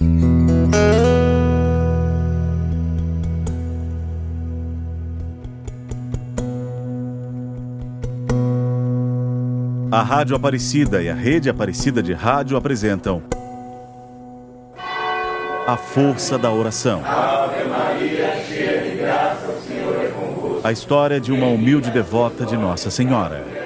A 0.00 0.04
Rádio 10.02 10.34
Aparecida 10.34 11.00
e 11.00 11.08
a 11.08 11.14
Rede 11.14 11.48
Aparecida 11.48 12.02
de 12.02 12.12
Rádio 12.12 12.56
apresentam 12.56 13.22
A 15.66 15.76
Força 15.76 16.36
da 16.36 16.50
Oração. 16.50 17.00
Ave 17.04 17.62
Maria, 17.68 18.34
cheia 18.44 18.90
de 18.90 18.96
graça, 18.96 19.46
o 19.46 19.60
Senhor 19.62 20.04
é 20.04 20.08
convosco. 20.08 20.66
A 20.66 20.72
história 20.72 21.20
de 21.20 21.30
uma 21.30 21.46
humilde 21.46 21.92
devota 21.92 22.44
de 22.44 22.56
Nossa 22.56 22.90
Senhora. 22.90 23.63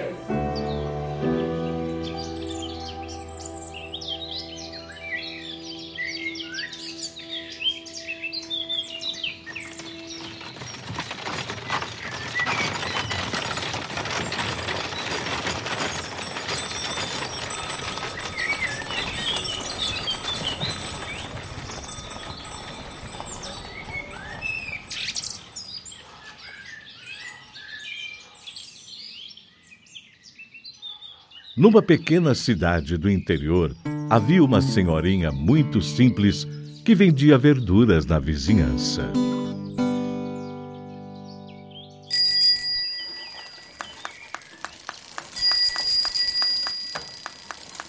Numa 31.59 31.83
pequena 31.83 32.37
cidade 32.37 32.97
do 32.97 33.11
interior, 33.11 33.75
havia 34.09 34.45
uma 34.45 34.63
senhorinha 34.63 35.33
muito 35.33 35.83
simples 35.83 36.47
que 36.85 36.95
vendia 36.95 37.37
verduras 37.37 38.07
na 38.07 38.21
vizinhança. 38.21 39.03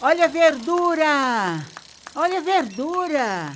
Olha 0.02 0.26
a 0.26 0.28
verdura! 0.28 1.64
Olha 2.16 2.40
a 2.40 2.42
verdura! 2.42 3.56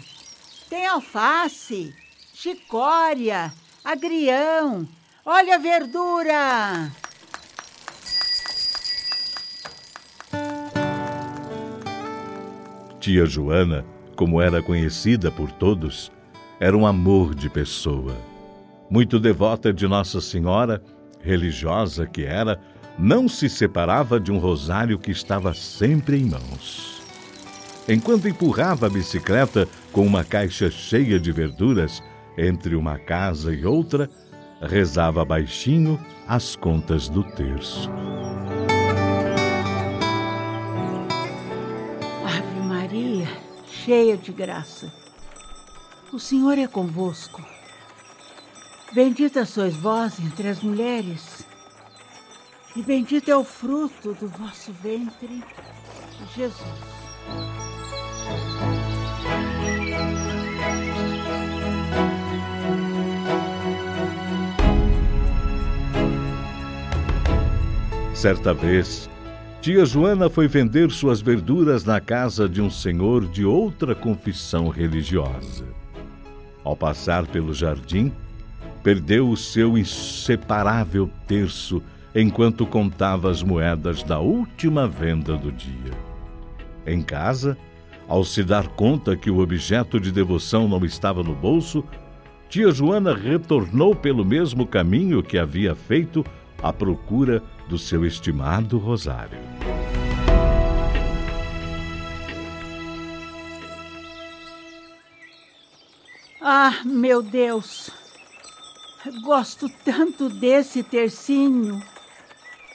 Tem 0.70 0.86
alface, 0.86 1.92
chicória, 2.36 3.52
agrião. 3.84 4.88
Olha 5.26 5.56
a 5.56 5.58
verdura! 5.58 7.03
Tia 13.04 13.26
Joana, 13.26 13.84
como 14.16 14.42
era 14.42 14.62
conhecida 14.62 15.30
por 15.30 15.52
todos, 15.52 16.10
era 16.58 16.78
um 16.78 16.88
amor 16.88 17.36
de 17.36 17.50
pessoa. 17.50 18.16
Muito 18.90 19.20
devota 19.20 19.74
de 19.74 19.86
Nossa 19.86 20.22
Senhora, 20.22 20.82
religiosa 21.20 22.08
que 22.08 22.24
era, 22.24 22.62
não 22.98 23.28
se 23.28 23.50
separava 23.50 24.22
de 24.22 24.32
um 24.32 24.38
rosário 24.38 24.98
que 24.98 25.12
estava 25.12 25.54
sempre 25.54 26.18
em 26.18 26.30
mãos. 26.30 27.04
Enquanto 27.90 28.30
empurrava 28.30 28.88
a 28.88 28.90
bicicleta 28.90 29.68
com 29.92 30.06
uma 30.06 30.24
caixa 30.24 30.72
cheia 30.72 31.20
de 31.20 31.30
verduras 31.34 32.02
entre 32.38 32.74
uma 32.74 32.98
casa 32.98 33.54
e 33.54 33.66
outra, 33.66 34.10
rezava 34.62 35.26
baixinho 35.26 36.00
as 36.26 36.56
contas 36.56 37.10
do 37.10 37.22
terço. 37.22 37.92
Cheia 43.84 44.16
de 44.16 44.32
graça. 44.32 44.94
O 46.14 46.20
Senhor 46.20 46.58
é 46.58 46.68
convosco. 46.68 47.44
Bendita 48.94 49.46
sois 49.46 49.76
vós 49.76 50.20
entre 50.20 50.48
as 50.48 50.62
mulheres, 50.62 51.46
e 52.76 52.82
bendito 52.82 53.30
é 53.30 53.36
o 53.36 53.44
fruto 53.44 54.14
do 54.14 54.28
vosso 54.28 54.72
ventre, 54.72 55.44
Jesus. 56.34 56.64
Certa 68.14 68.54
vez, 68.54 69.10
Tia 69.64 69.86
Joana 69.86 70.30
foi 70.30 70.46
vender 70.46 70.92
suas 70.92 71.22
verduras 71.22 71.86
na 71.86 72.02
casa 72.02 72.50
de 72.50 72.62
um 72.62 72.70
senhor 72.70 73.26
de 73.26 73.46
outra 73.46 73.96
confissão 73.96 74.68
religiosa. 74.68 75.64
Ao 76.66 76.76
passar 76.76 77.26
pelo 77.26 77.54
jardim, 77.54 78.12
perdeu 78.84 79.30
o 79.30 79.38
seu 79.38 79.78
inseparável 79.78 81.10
terço 81.26 81.82
enquanto 82.14 82.66
contava 82.66 83.32
as 83.32 83.42
moedas 83.42 84.04
da 84.04 84.20
última 84.20 84.86
venda 84.86 85.38
do 85.38 85.50
dia. 85.50 85.94
Em 86.86 87.02
casa, 87.02 87.58
ao 88.06 88.26
se 88.26 88.44
dar 88.44 88.68
conta 88.68 89.16
que 89.16 89.32
o 89.32 89.40
objeto 89.40 89.98
de 89.98 90.12
devoção 90.12 90.68
não 90.68 90.84
estava 90.84 91.24
no 91.24 91.34
bolso, 91.34 91.86
tia 92.50 92.70
Joana 92.70 93.16
retornou 93.16 93.96
pelo 93.96 94.26
mesmo 94.26 94.68
caminho 94.68 95.24
que 95.24 95.38
havia 95.38 95.74
feito 95.74 96.22
à 96.62 96.74
procura 96.74 97.42
do 97.74 97.80
seu 97.80 98.06
estimado 98.06 98.78
rosário. 98.78 99.40
Ah, 106.40 106.82
meu 106.86 107.24
Deus! 107.24 107.90
Gosto 109.24 109.68
tanto 109.84 110.30
desse 110.30 110.84
tercinho 110.84 111.82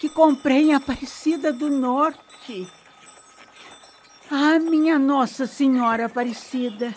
que 0.00 0.08
comprei 0.08 0.70
em 0.70 0.75
Aparecida 0.75 1.53
do 1.53 1.70
Norte. 1.70 2.69
Ah, 4.28 4.58
minha 4.58 4.98
Nossa 4.98 5.47
Senhora 5.47 6.06
Aparecida, 6.06 6.92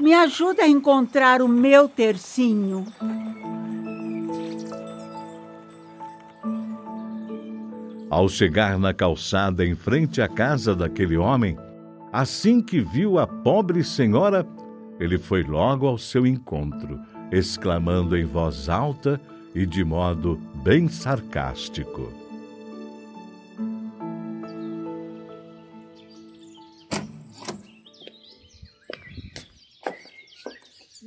me 0.00 0.12
ajuda 0.12 0.64
a 0.64 0.68
encontrar 0.68 1.40
o 1.40 1.46
meu 1.46 1.88
tercinho. 1.88 2.84
Ao 8.16 8.30
chegar 8.30 8.78
na 8.78 8.94
calçada 8.94 9.62
em 9.62 9.74
frente 9.74 10.22
à 10.22 10.26
casa 10.26 10.74
daquele 10.74 11.18
homem, 11.18 11.54
assim 12.10 12.62
que 12.62 12.80
viu 12.80 13.18
a 13.18 13.26
pobre 13.26 13.84
senhora, 13.84 14.46
ele 14.98 15.18
foi 15.18 15.42
logo 15.42 15.86
ao 15.86 15.98
seu 15.98 16.26
encontro, 16.26 16.98
exclamando 17.30 18.16
em 18.16 18.24
voz 18.24 18.70
alta 18.70 19.20
e 19.54 19.66
de 19.66 19.84
modo 19.84 20.40
bem 20.64 20.88
sarcástico: 20.88 22.10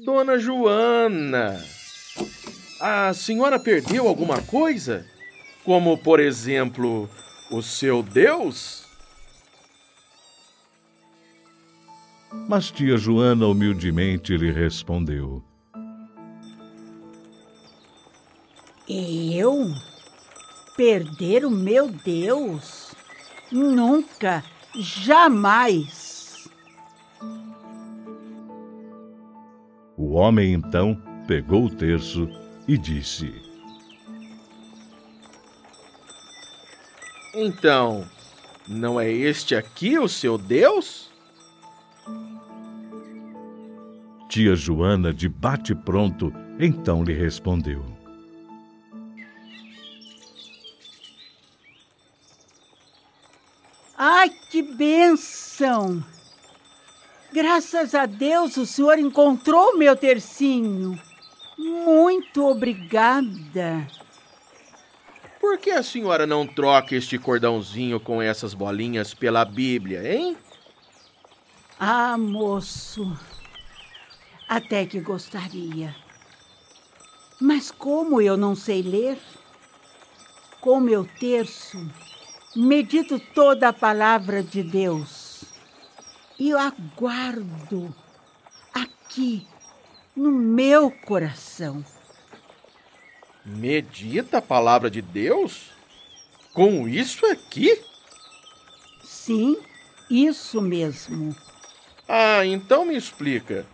Dona 0.06 0.38
Joana, 0.38 1.60
a 2.80 3.12
senhora 3.16 3.58
perdeu 3.58 4.08
alguma 4.08 4.40
coisa? 4.44 5.08
Como 5.70 5.96
por 5.96 6.20
exemplo 6.20 7.08
o 7.52 7.62
seu 7.62 8.02
Deus? 8.02 8.88
Mas 12.48 12.72
tia 12.72 12.98
Joana 12.98 13.46
humildemente 13.46 14.36
lhe 14.36 14.52
respondeu: 14.52 15.44
Eu? 18.90 19.72
Perder 20.76 21.46
o 21.46 21.52
meu 21.52 21.88
Deus? 21.88 22.96
Nunca, 23.52 24.44
jamais. 24.76 26.50
O 29.96 30.14
homem 30.14 30.52
então 30.52 31.00
pegou 31.28 31.66
o 31.66 31.70
terço 31.70 32.28
e 32.68 32.76
disse: 32.76 33.49
Então, 37.34 38.08
não 38.68 39.00
é 39.00 39.12
este 39.12 39.56
aqui 39.56 40.00
o 40.00 40.08
seu 40.08 40.38
Deus? 40.38 41.10
Tia 44.28 44.56
Joana, 44.56 45.14
de 45.14 45.28
bate-pronto, 45.28 46.34
então 46.60 47.04
lhe 47.04 47.14
respondeu: 47.14 47.84
Ai, 53.98 54.30
que 54.50 54.62
bênção! 54.62 56.04
Graças 57.32 57.94
a 57.94 58.06
Deus 58.06 58.58
o 58.58 58.66
senhor 58.66 58.98
encontrou 58.98 59.78
meu 59.78 59.96
tercinho. 59.96 61.00
Muito 61.58 62.46
obrigada. 62.48 63.86
Por 65.40 65.58
que 65.58 65.72
a 65.72 65.82
senhora 65.82 66.28
não 66.28 66.46
troca 66.46 66.96
este 66.96 67.18
cordãozinho 67.18 68.00
com 68.00 68.22
essas 68.22 68.54
bolinhas 68.54 69.14
pela 69.14 69.46
Bíblia, 69.46 70.14
hein? 70.14 70.38
Ah, 71.80 72.18
moço, 72.18 73.18
até 74.48 74.86
que 74.86 75.00
gostaria. 75.00 75.96
Mas 77.40 77.72
como 77.72 78.22
eu 78.22 78.36
não 78.36 78.54
sei 78.54 78.82
ler, 78.82 79.18
com 80.60 80.82
meu 80.82 81.08
terço, 81.20 81.78
medito 82.54 83.18
toda 83.34 83.70
a 83.70 83.74
palavra 83.74 84.44
de 84.44 84.62
Deus 84.62 85.46
e 86.40 86.50
eu 86.50 86.58
aguardo 86.58 87.94
aqui 88.74 89.46
no 90.16 90.32
meu 90.32 90.90
coração. 90.90 91.84
Medita 93.46 94.38
a 94.40 94.42
palavra 94.42 94.90
de 94.90 95.02
Deus? 95.02 95.72
Com 96.54 96.88
isso 96.88 97.26
aqui? 97.26 97.80
Sim, 99.04 99.58
isso 100.10 100.62
mesmo. 100.62 101.36
Ah, 102.08 102.46
então 102.46 102.86
me 102.86 102.96
explica. 102.96 103.66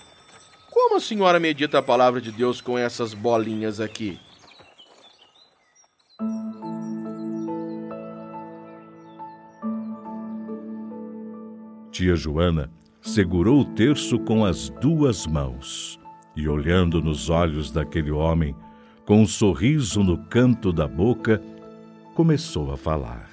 Como 0.70 0.98
a 0.98 1.00
senhora 1.00 1.40
medita 1.40 1.80
a 1.80 1.84
palavra 1.84 2.20
de 2.20 2.32
Deus 2.32 2.60
com 2.62 2.78
essas 2.78 3.14
bolinhas 3.14 3.80
aqui? 3.80 4.20
Tia 11.92 12.16
Joana 12.16 12.70
segurou 13.02 13.62
o 13.62 13.66
terço 13.74 14.20
com 14.20 14.44
as 14.44 14.70
duas 14.70 15.26
mãos 15.26 15.98
e, 16.36 16.46
olhando 16.46 17.02
nos 17.02 17.30
olhos 17.30 17.72
daquele 17.72 18.12
homem, 18.12 18.54
com 19.06 19.22
um 19.22 19.28
sorriso 19.28 20.04
no 20.04 20.18
canto 20.26 20.74
da 20.74 20.88
boca, 20.88 21.42
começou 22.16 22.72
a 22.72 22.78
falar. 22.78 23.30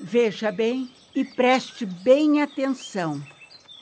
Veja 0.00 0.50
bem 0.50 0.90
e 1.14 1.24
preste 1.24 1.84
bem 1.84 2.40
atenção. 2.40 3.20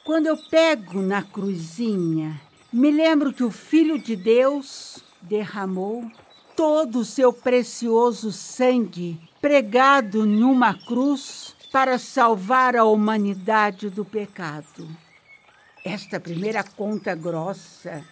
Quando 0.04 0.26
eu 0.26 0.36
pego 0.50 1.00
na 1.00 1.22
cruzinha, 1.22 2.40
me 2.72 2.90
lembro 2.90 3.32
que 3.32 3.44
o 3.44 3.50
Filho 3.50 3.98
de 3.98 4.16
Deus 4.16 4.98
derramou 5.22 6.10
todo 6.56 7.00
o 7.00 7.04
seu 7.04 7.32
precioso 7.32 8.32
sangue 8.32 9.20
pregado 9.40 10.26
em 10.26 10.42
uma 10.42 10.74
cruz 10.74 11.54
para 11.70 11.98
salvar 11.98 12.76
a 12.76 12.84
humanidade 12.84 13.90
do 13.90 14.04
pecado. 14.04 14.88
Esta 15.84 16.18
primeira 16.18 16.64
conta 16.64 17.14
grossa 17.14 18.02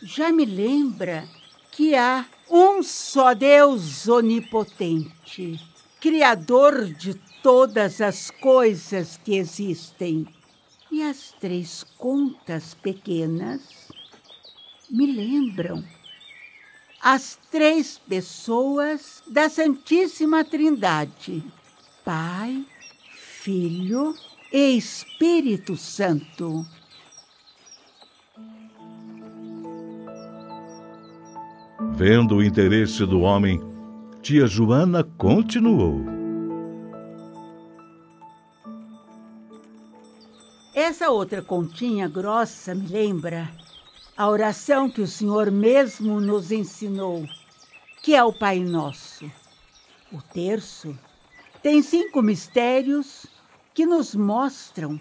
já 0.00 0.30
me 0.30 0.44
lembra 0.44 1.28
que 1.72 1.96
há 1.96 2.24
um 2.48 2.80
só 2.80 3.34
Deus 3.34 4.06
onipotente, 4.06 5.58
Criador 6.00 6.86
de 6.94 7.14
todas 7.42 8.00
as 8.00 8.30
coisas 8.30 9.18
que 9.22 9.36
existem. 9.36 10.26
E 10.92 11.02
as 11.02 11.32
três 11.40 11.84
contas 11.98 12.72
pequenas 12.74 13.60
me 14.88 15.10
lembram 15.10 15.84
as 17.00 17.36
três 17.50 17.98
pessoas 17.98 19.22
da 19.26 19.48
Santíssima 19.48 20.44
Trindade: 20.44 21.42
Pai, 22.04 22.64
Filho 23.12 24.14
Espírito 24.52 25.76
Santo. 25.76 26.66
Vendo 31.92 32.34
o 32.34 32.42
interesse 32.42 33.06
do 33.06 33.20
homem, 33.20 33.60
tia 34.20 34.48
Joana 34.48 35.04
continuou. 35.04 36.04
Essa 40.74 41.10
outra 41.10 41.40
continha 41.40 42.08
grossa 42.08 42.74
me 42.74 42.88
lembra 42.88 43.48
a 44.16 44.28
oração 44.28 44.90
que 44.90 45.00
o 45.00 45.06
Senhor 45.06 45.48
mesmo 45.52 46.20
nos 46.20 46.50
ensinou, 46.50 47.24
que 48.02 48.16
é 48.16 48.24
o 48.24 48.32
Pai 48.32 48.58
Nosso. 48.58 49.30
O 50.12 50.20
terço 50.20 50.98
tem 51.62 51.80
cinco 51.82 52.20
mistérios 52.20 53.26
que 53.74 53.86
nos 53.86 54.14
mostram 54.14 55.00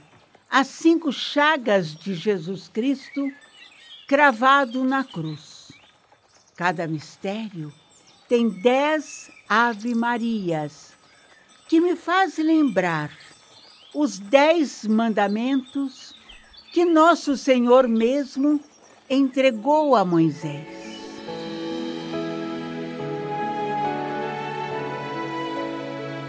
as 0.50 0.68
cinco 0.68 1.12
chagas 1.12 1.94
de 1.94 2.14
Jesus 2.14 2.68
Cristo 2.68 3.32
cravado 4.08 4.84
na 4.84 5.04
cruz. 5.04 5.72
Cada 6.56 6.88
mistério 6.88 7.72
tem 8.28 8.50
dez 8.50 9.32
Ave-Marias, 9.48 10.94
que 11.68 11.80
me 11.80 11.96
faz 11.96 12.38
lembrar 12.38 13.12
os 13.94 14.20
dez 14.20 14.86
mandamentos 14.86 16.16
que 16.72 16.86
nosso 16.86 17.36
Senhor 17.36 17.88
mesmo 17.88 18.60
entregou 19.10 19.96
a 19.96 20.06
Moisés. 20.06 20.79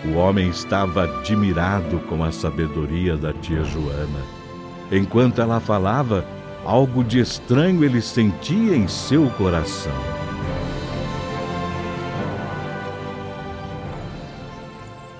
O 0.02 0.14
homem 0.14 0.48
estava 0.48 1.04
admirado 1.04 2.00
com 2.00 2.24
a 2.24 2.32
sabedoria 2.32 3.18
da 3.18 3.34
tia 3.34 3.62
Joana. 3.62 4.24
Enquanto 4.90 5.42
ela 5.42 5.60
falava, 5.60 6.24
algo 6.64 7.04
de 7.04 7.20
estranho 7.20 7.84
ele 7.84 8.00
sentia 8.00 8.74
em 8.74 8.88
seu 8.88 9.28
coração. 9.32 9.92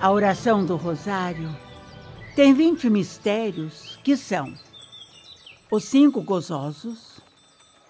A 0.01 0.11
oração 0.11 0.65
do 0.65 0.75
Rosário 0.75 1.55
tem 2.35 2.51
20 2.51 2.89
mistérios 2.89 3.99
que 4.03 4.17
são 4.17 4.51
os 5.69 5.83
cinco 5.83 6.23
gozosos, 6.23 7.21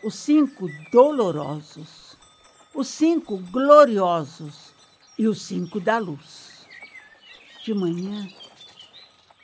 os 0.04 0.16
cinco 0.16 0.68
dolorosos, 0.92 2.18
os 2.76 2.90
cinco 2.90 3.38
gloriosos 3.38 4.74
e 5.18 5.26
os 5.26 5.42
cinco 5.42 5.80
da 5.80 5.98
luz. 5.98 6.51
De 7.64 7.76
manhã, 7.76 8.28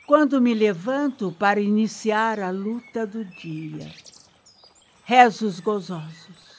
quando 0.04 0.40
me 0.40 0.52
levanto 0.52 1.30
para 1.38 1.60
iniciar 1.60 2.40
a 2.40 2.50
luta 2.50 3.06
do 3.06 3.24
dia, 3.24 3.92
rezo 5.04 5.46
os 5.46 5.60
gozosos, 5.60 6.58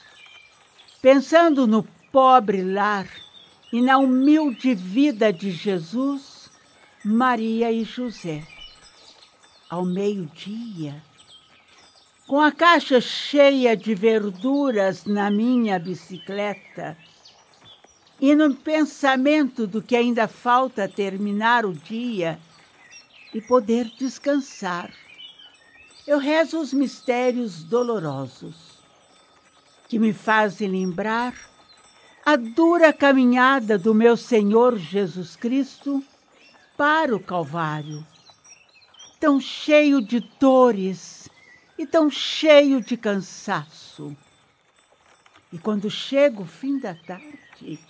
pensando 1.02 1.66
no 1.66 1.82
pobre 2.10 2.62
lar 2.62 3.06
e 3.70 3.82
na 3.82 3.98
humilde 3.98 4.74
vida 4.74 5.30
de 5.30 5.50
Jesus, 5.50 6.50
Maria 7.04 7.70
e 7.70 7.84
José. 7.84 8.42
Ao 9.68 9.84
meio-dia, 9.84 11.02
com 12.26 12.40
a 12.40 12.50
caixa 12.50 13.02
cheia 13.02 13.76
de 13.76 13.94
verduras 13.94 15.04
na 15.04 15.30
minha 15.30 15.78
bicicleta 15.78 16.96
e 18.20 18.34
no 18.34 18.54
pensamento 18.54 19.66
do 19.66 19.80
que 19.80 19.96
ainda 19.96 20.28
falta 20.28 20.86
terminar 20.86 21.64
o 21.64 21.72
dia 21.72 22.38
e 23.32 23.40
poder 23.40 23.90
descansar, 23.98 24.92
eu 26.06 26.18
rezo 26.18 26.58
os 26.58 26.72
mistérios 26.72 27.64
dolorosos 27.64 28.78
que 29.88 29.98
me 29.98 30.12
fazem 30.12 30.68
lembrar 30.68 31.34
a 32.24 32.36
dura 32.36 32.92
caminhada 32.92 33.78
do 33.78 33.94
meu 33.94 34.16
Senhor 34.16 34.76
Jesus 34.76 35.34
Cristo 35.34 36.04
para 36.76 37.16
o 37.16 37.20
Calvário, 37.20 38.06
tão 39.18 39.40
cheio 39.40 40.00
de 40.02 40.20
dores 40.38 41.28
e 41.78 41.86
tão 41.86 42.10
cheio 42.10 42.82
de 42.82 42.96
cansaço. 42.96 44.14
E 45.52 45.58
quando 45.58 45.90
chega 45.90 46.40
o 46.42 46.46
fim 46.46 46.78
da 46.78 46.94
tarde, 46.94 47.80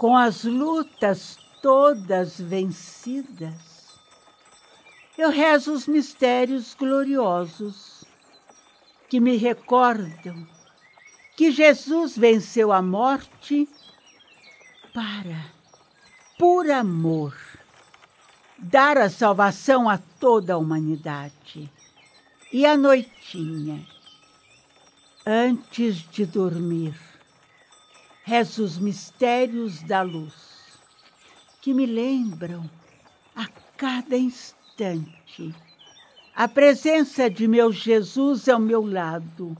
com 0.00 0.16
as 0.16 0.44
lutas 0.44 1.36
todas 1.60 2.40
vencidas, 2.40 3.52
eu 5.18 5.28
rezo 5.28 5.74
os 5.74 5.86
mistérios 5.86 6.72
gloriosos 6.72 8.02
que 9.10 9.20
me 9.20 9.36
recordam 9.36 10.48
que 11.36 11.50
Jesus 11.50 12.16
venceu 12.16 12.72
a 12.72 12.80
morte 12.80 13.68
para, 14.94 15.44
por 16.38 16.70
amor, 16.70 17.36
dar 18.56 18.96
a 18.96 19.10
salvação 19.10 19.86
a 19.86 19.98
toda 19.98 20.54
a 20.54 20.56
humanidade. 20.56 21.70
E 22.50 22.64
à 22.64 22.74
noitinha, 22.74 23.86
antes 25.26 25.96
de 26.10 26.24
dormir, 26.24 27.09
rezo 28.30 28.62
os 28.62 28.78
mistérios 28.78 29.82
da 29.82 30.02
luz, 30.02 30.32
que 31.60 31.74
me 31.74 31.84
lembram 31.84 32.70
a 33.34 33.48
cada 33.76 34.16
instante 34.16 35.52
a 36.32 36.46
presença 36.46 37.28
de 37.28 37.48
meu 37.48 37.72
Jesus 37.72 38.48
ao 38.48 38.60
meu 38.60 38.86
lado, 38.86 39.56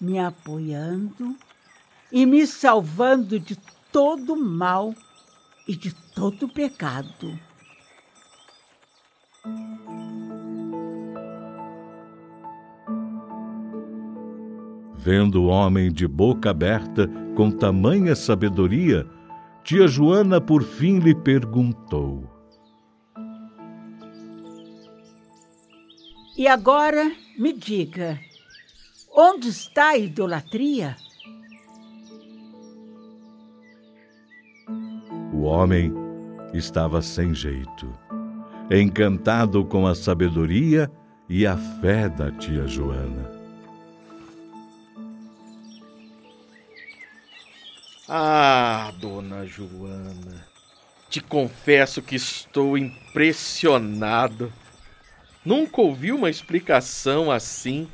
me 0.00 0.18
apoiando 0.18 1.36
e 2.10 2.26
me 2.26 2.44
salvando 2.48 3.38
de 3.38 3.56
todo 3.92 4.34
mal 4.34 4.92
e 5.68 5.76
de 5.76 5.94
todo 6.16 6.48
pecado. 6.48 7.38
Vendo 15.04 15.42
o 15.42 15.46
homem 15.48 15.92
de 15.92 16.08
boca 16.08 16.48
aberta 16.48 17.06
com 17.36 17.50
tamanha 17.50 18.16
sabedoria, 18.16 19.06
tia 19.62 19.86
Joana 19.86 20.40
por 20.40 20.62
fim 20.62 20.98
lhe 20.98 21.14
perguntou: 21.14 22.24
E 26.38 26.48
agora 26.48 27.12
me 27.38 27.52
diga, 27.52 28.18
onde 29.14 29.48
está 29.48 29.88
a 29.88 29.98
idolatria? 29.98 30.96
O 35.34 35.42
homem 35.42 35.92
estava 36.54 37.02
sem 37.02 37.34
jeito, 37.34 37.92
encantado 38.70 39.66
com 39.66 39.86
a 39.86 39.94
sabedoria 39.94 40.90
e 41.28 41.46
a 41.46 41.58
fé 41.58 42.08
da 42.08 42.30
tia 42.30 42.66
Joana. 42.66 43.43
Ah, 48.06 48.92
dona 49.00 49.46
Joana, 49.46 50.46
te 51.08 51.22
confesso 51.22 52.02
que 52.02 52.16
estou 52.16 52.76
impressionado. 52.76 54.52
Nunca 55.42 55.80
ouvi 55.80 56.12
uma 56.12 56.28
explicação 56.28 57.30
assim. 57.30 57.88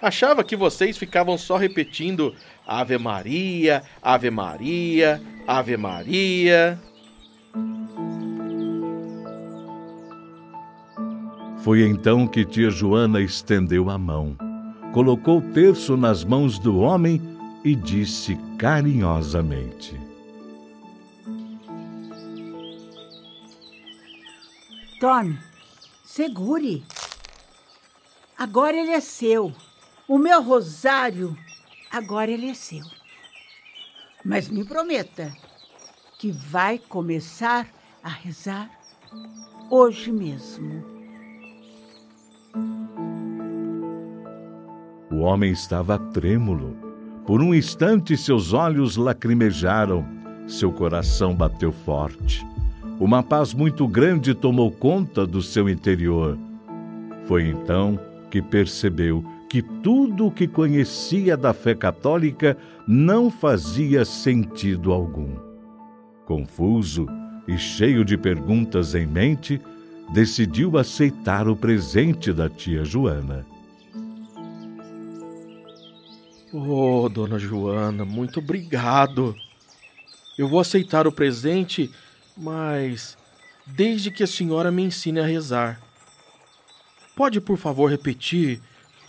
Achava 0.00 0.42
que 0.42 0.56
vocês 0.56 0.96
ficavam 0.96 1.36
só 1.36 1.58
repetindo 1.58 2.34
Ave 2.66 2.96
Maria, 2.96 3.82
Ave 4.02 4.30
Maria, 4.30 5.20
Ave 5.46 5.76
Maria. 5.76 6.78
Foi 11.58 11.82
então 11.82 12.26
que 12.26 12.46
tia 12.46 12.70
Joana 12.70 13.20
estendeu 13.20 13.90
a 13.90 13.98
mão, 13.98 14.34
colocou 14.94 15.38
o 15.38 15.52
terço 15.52 15.98
nas 15.98 16.24
mãos 16.24 16.58
do 16.58 16.78
homem 16.78 17.37
e 17.64 17.74
disse 17.74 18.36
carinhosamente: 18.58 19.98
Tome, 25.00 25.38
segure. 26.04 26.84
Agora 28.36 28.76
ele 28.76 28.90
é 28.90 29.00
seu. 29.00 29.52
O 30.06 30.18
meu 30.18 30.42
rosário, 30.42 31.36
agora 31.90 32.30
ele 32.30 32.48
é 32.48 32.54
seu. 32.54 32.84
Mas 34.24 34.48
me 34.48 34.64
prometa 34.64 35.32
que 36.18 36.32
vai 36.32 36.78
começar 36.78 37.68
a 38.02 38.08
rezar 38.08 38.70
hoje 39.70 40.10
mesmo. 40.10 40.84
O 45.10 45.20
homem 45.20 45.52
estava 45.52 45.98
trêmulo. 45.98 46.87
Por 47.28 47.42
um 47.42 47.54
instante, 47.54 48.16
seus 48.16 48.54
olhos 48.54 48.96
lacrimejaram, 48.96 50.02
seu 50.46 50.72
coração 50.72 51.34
bateu 51.34 51.70
forte. 51.70 52.42
Uma 52.98 53.22
paz 53.22 53.52
muito 53.52 53.86
grande 53.86 54.32
tomou 54.32 54.72
conta 54.72 55.26
do 55.26 55.42
seu 55.42 55.68
interior. 55.68 56.38
Foi 57.26 57.46
então 57.46 58.00
que 58.30 58.40
percebeu 58.40 59.22
que 59.46 59.60
tudo 59.60 60.28
o 60.28 60.30
que 60.30 60.48
conhecia 60.48 61.36
da 61.36 61.52
fé 61.52 61.74
católica 61.74 62.56
não 62.86 63.30
fazia 63.30 64.06
sentido 64.06 64.90
algum. 64.90 65.36
Confuso 66.24 67.06
e 67.46 67.58
cheio 67.58 68.06
de 68.06 68.16
perguntas 68.16 68.94
em 68.94 69.06
mente, 69.06 69.60
decidiu 70.14 70.78
aceitar 70.78 71.46
o 71.46 71.54
presente 71.54 72.32
da 72.32 72.48
tia 72.48 72.86
Joana. 72.86 73.44
Oh, 76.52 77.08
dona 77.08 77.38
Joana, 77.38 78.04
muito 78.04 78.40
obrigado. 78.40 79.36
Eu 80.36 80.48
vou 80.48 80.60
aceitar 80.60 81.06
o 81.06 81.12
presente, 81.12 81.90
mas 82.36 83.18
desde 83.66 84.10
que 84.10 84.22
a 84.22 84.26
senhora 84.26 84.70
me 84.70 84.82
ensine 84.82 85.20
a 85.20 85.26
rezar. 85.26 85.80
Pode, 87.14 87.40
por 87.40 87.58
favor, 87.58 87.90
repetir 87.90 88.62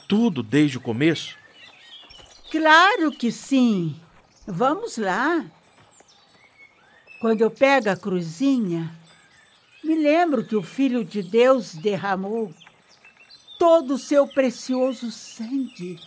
tudo 0.08 0.44
desde 0.44 0.78
o 0.78 0.82
começo? 0.82 1.38
Claro 2.52 3.12
que 3.12 3.32
sim. 3.32 3.96
Vamos 4.46 4.98
lá. 4.98 5.46
Quando 7.22 7.42
eu 7.42 7.52
pego 7.52 7.90
a 7.90 7.96
cruzinha, 7.96 8.92
me 9.84 9.96
lembro 9.96 10.44
que 10.44 10.56
o 10.56 10.64
Filho 10.64 11.06
de 11.06 11.22
Deus 11.22 11.74
derramou 11.74 12.54
todo 13.60 13.94
o 13.94 14.00
seu 14.00 14.28
precioso 14.28 15.12
sangue, 15.12 16.00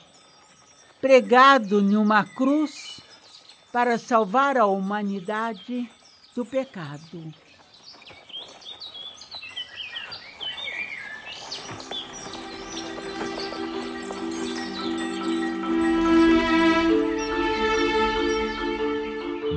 pregado 1.02 1.80
em 1.80 1.96
uma 1.96 2.22
cruz 2.22 3.00
para 3.72 3.98
salvar 3.98 4.56
a 4.56 4.66
humanidade 4.66 5.90
do 6.32 6.46
pecado. 6.46 7.34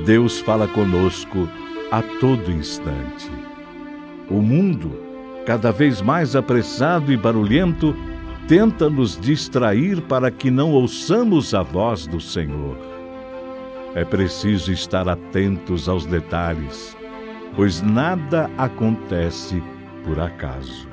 Deus 0.04 0.40
fala 0.40 0.66
conosco 0.66 1.48
a 1.92 2.02
todo 2.02 2.50
instante. 2.50 3.30
O 4.28 4.42
mundo, 4.42 5.44
cada 5.46 5.70
vez 5.70 6.00
mais 6.00 6.34
apressado 6.34 7.12
e 7.12 7.16
barulhento, 7.16 7.94
tenta 8.48 8.88
nos 8.88 9.18
distrair 9.18 10.00
para 10.02 10.30
que 10.30 10.50
não 10.50 10.72
ouçamos 10.72 11.54
a 11.54 11.62
voz 11.62 12.06
do 12.06 12.20
Senhor. 12.20 12.76
É 13.94 14.04
preciso 14.04 14.72
estar 14.72 15.08
atentos 15.08 15.88
aos 15.88 16.06
detalhes, 16.06 16.96
pois 17.54 17.80
nada 17.82 18.50
acontece 18.58 19.62
por 20.04 20.20
acaso. 20.20 20.88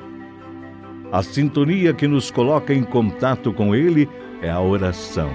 A 1.12 1.22
sintonia 1.22 1.92
que 1.92 2.08
nos 2.08 2.30
coloca 2.30 2.74
em 2.74 2.82
contato 2.82 3.52
com 3.52 3.74
Ele 3.74 4.08
é 4.42 4.50
a 4.50 4.60
oração 4.60 5.30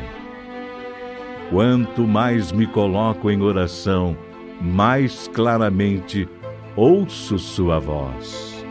Quanto 1.49 2.03
mais 2.03 2.51
me 2.51 2.67
coloco 2.67 3.31
em 3.31 3.41
oração, 3.41 4.15
mais 4.61 5.27
claramente 5.29 6.29
ouço 6.75 7.39
Sua 7.39 7.79
voz. 7.79 8.63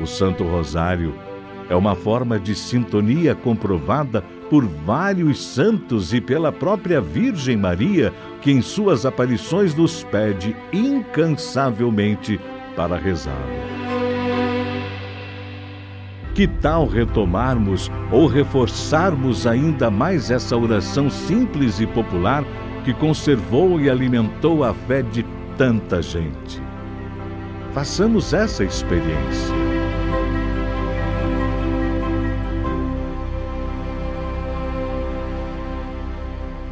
O 0.00 0.06
Santo 0.06 0.44
Rosário 0.44 1.12
é 1.70 1.76
uma 1.76 1.94
forma 1.94 2.38
de 2.38 2.52
sintonia 2.52 3.32
comprovada 3.32 4.22
por 4.50 4.66
vários 4.66 5.40
santos 5.40 6.12
e 6.12 6.20
pela 6.20 6.50
própria 6.50 7.00
Virgem 7.00 7.56
Maria, 7.56 8.12
que 8.42 8.50
em 8.50 8.60
suas 8.60 9.06
aparições 9.06 9.72
nos 9.72 10.02
pede 10.02 10.56
incansavelmente 10.72 12.40
para 12.74 12.96
rezá-lo. 12.96 13.38
Que 16.34 16.48
tal 16.48 16.88
retomarmos 16.88 17.88
ou 18.10 18.26
reforçarmos 18.26 19.46
ainda 19.46 19.90
mais 19.90 20.28
essa 20.28 20.56
oração 20.56 21.08
simples 21.08 21.78
e 21.78 21.86
popular 21.86 22.44
que 22.84 22.92
conservou 22.92 23.80
e 23.80 23.88
alimentou 23.88 24.64
a 24.64 24.74
fé 24.74 25.02
de 25.02 25.24
tanta 25.56 26.02
gente? 26.02 26.60
Façamos 27.72 28.32
essa 28.32 28.64
experiência. 28.64 29.69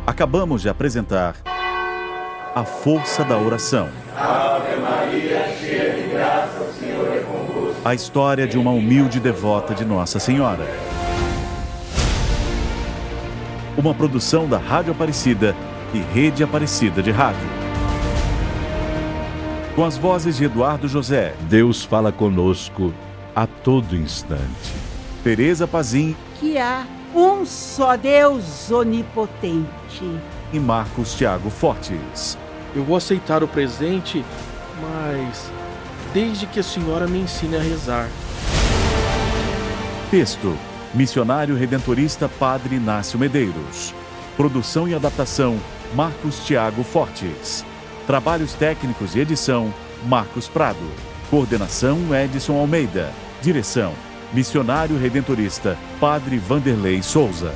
Acabamos 0.09 0.62
de 0.62 0.71
apresentar 0.71 1.37
A 2.55 2.65
Força 2.65 3.23
da 3.23 3.37
Oração. 3.37 3.91
Ave 4.17 4.77
Maria, 4.81 5.55
cheia 5.55 6.03
de 6.03 6.09
graça, 6.09 6.61
o 6.61 6.73
Senhor 6.73 7.15
é 7.15 7.21
convosco. 7.21 7.77
A 7.85 7.95
história 7.95 8.47
de 8.47 8.57
uma 8.57 8.71
humilde 8.71 9.21
devota 9.21 9.75
de 9.75 9.85
Nossa 9.85 10.19
Senhora. 10.19 10.67
Uma 13.77 13.93
produção 13.93 14.49
da 14.49 14.57
Rádio 14.57 14.93
Aparecida 14.93 15.55
e 15.93 15.99
Rede 15.99 16.43
Aparecida 16.43 17.03
de 17.03 17.11
Rádio. 17.11 17.47
Com 19.75 19.85
as 19.85 19.99
vozes 19.99 20.38
de 20.38 20.45
Eduardo 20.47 20.88
José, 20.88 21.35
Deus 21.50 21.85
fala 21.85 22.11
conosco 22.11 22.95
a 23.37 23.47
todo 23.47 23.95
instante. 23.95 24.73
Tereza 25.23 25.69
Pazim 25.69 26.17
Que 26.41 26.57
há 26.57 26.87
um 27.15 27.45
só 27.45 27.97
Deus 27.97 28.71
onipotente. 28.71 29.69
e 30.53 30.59
Marcos 30.59 31.15
Tiago 31.15 31.50
Fortes. 31.50 32.38
Eu 32.75 32.85
vou 32.85 32.97
aceitar 32.97 33.43
o 33.43 33.49
presente, 33.49 34.25
mas 34.81 35.50
desde 36.12 36.47
que 36.47 36.61
a 36.61 36.62
senhora 36.62 37.07
me 37.07 37.19
ensine 37.21 37.57
a 37.57 37.61
rezar. 37.61 38.09
Texto: 40.11 40.57
Missionário 40.95 41.55
Redentorista 41.55 42.29
Padre 42.29 42.77
Inácio 42.77 43.19
Medeiros. 43.19 43.95
Produção 44.37 44.88
e 44.88 44.95
adaptação: 44.95 45.59
Marcos 45.95 46.45
Tiago 46.45 46.83
Fortes. 46.83 47.65
Trabalhos 48.07 48.55
técnicos 48.55 49.15
e 49.15 49.21
edição, 49.21 49.73
Marcos 50.07 50.49
Prado. 50.49 50.79
Coordenação, 51.31 51.99
Edson 52.15 52.57
Almeida. 52.59 53.12
Direção, 53.43 53.93
Missionário 54.32 54.99
Redentorista, 54.99 55.76
Padre 55.99 56.38
Vanderlei 56.38 57.02
Souza. 57.02 57.54